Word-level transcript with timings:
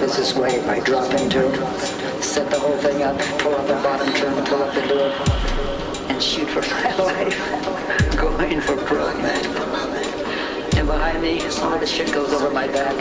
This 0.00 0.34
way 0.34 0.64
by 0.64 0.80
dropping 0.80 1.28
to, 1.30 2.22
set 2.22 2.50
the 2.50 2.58
whole 2.58 2.76
thing 2.78 3.02
up, 3.02 3.18
pull 3.38 3.54
up 3.54 3.66
the 3.66 3.74
bottom, 3.74 4.12
trim, 4.14 4.32
pull 4.46 4.62
up 4.62 4.74
the 4.74 4.80
door, 4.88 5.12
and 6.08 6.22
shoot 6.22 6.48
for 6.48 6.62
my 6.62 6.96
life. 7.04 8.16
Going 8.16 8.60
for 8.62 8.76
broke, 8.86 9.16
man. 9.18 9.44
And 10.76 10.86
behind 10.86 11.22
me, 11.22 11.42
all 11.58 11.78
the 11.78 11.86
shit 11.86 12.12
goes 12.12 12.32
over 12.32 12.50
my 12.50 12.66
back. 12.66 12.96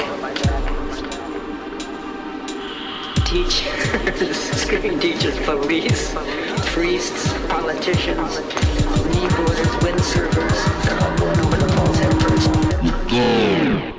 Teachers, 3.25 4.37
screaming 4.61 4.99
teachers, 4.99 5.39
police, 5.45 6.13
priests, 6.73 7.33
politicians, 7.47 8.39
kneeboarders, 9.07 9.73
windsurfers, 9.79 10.83
they're 10.83 10.99
all 10.99 11.17
going 11.17 11.39
over 11.39 11.57
the 11.57 11.69
falls 11.73 11.97
head 11.97 12.21
first. 12.21 13.98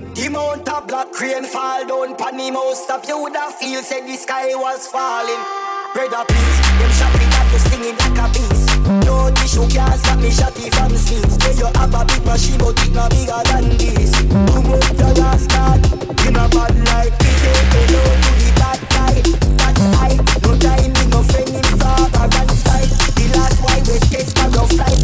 The 0.31 0.37
mount 0.37 0.69
of 0.69 0.87
black 0.87 1.11
crane 1.11 1.43
fall 1.43 1.85
down 1.85 2.15
pan 2.15 2.39
him 2.39 2.53
house 2.55 2.85
stop. 2.85 3.03
You 3.05 3.19
woulda 3.19 3.51
feel 3.51 3.83
said 3.83 4.07
the 4.07 4.15
sky 4.15 4.55
was 4.55 4.87
falling. 4.87 5.43
Brother 5.91 6.23
please, 6.23 6.57
them 6.79 6.91
shot 6.95 7.11
me 7.19 7.27
that 7.35 7.51
you 7.51 7.59
stinging 7.59 7.97
like 7.99 8.15
a 8.15 8.27
beast. 8.31 8.71
No 9.03 9.27
tissue 9.35 9.67
can't 9.67 9.99
stop 9.99 10.23
me 10.23 10.31
shotty 10.31 10.71
from 10.71 10.95
scenes. 10.95 11.35
Yeah, 11.35 11.51
you 11.59 11.67
have 11.75 11.91
a 11.91 12.07
big 12.07 12.23
machine, 12.23 12.63
but 12.63 12.79
it 12.79 12.95
not 12.95 13.11
bigger 13.11 13.43
than 13.43 13.75
this. 13.75 14.15
Come 14.55 14.71
up 14.71 14.87
your 14.95 15.11
last 15.19 15.51
card, 15.51 15.83
you 16.23 16.31
know 16.31 16.47
bad 16.47 16.79
like 16.79 17.11
this. 17.19 17.35
Say 17.43 17.59
hello 17.75 17.99
to 17.99 18.31
the 18.39 18.49
bad 18.55 18.79
guy. 18.87 19.19
That's 19.59 19.83
I. 19.99 20.15
No 20.15 20.51
time, 20.63 20.95
no 21.11 21.19
friend 21.27 21.59
in 21.59 21.67
father 21.75 22.39
and 22.39 22.51
style. 22.55 22.87
The 23.19 23.25
last 23.35 23.59
why 23.67 23.83
we 23.83 23.99
test 24.07 24.31
for 24.39 24.47
your 24.47 24.63
flight, 24.79 24.95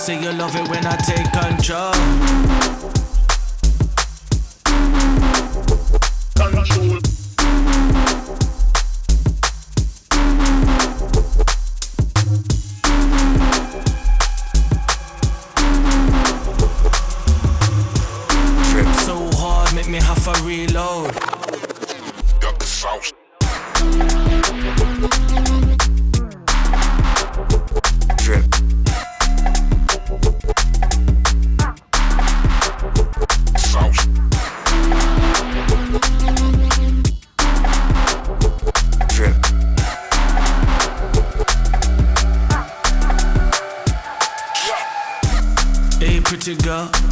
say 0.00 0.18
you 0.18 0.32
love 0.32 0.56
it 0.56 0.66
when 0.68 0.86
I 0.86 0.96
take 0.96 1.30
control. 1.30 2.09
up 46.70 47.09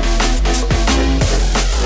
one. 0.00 0.33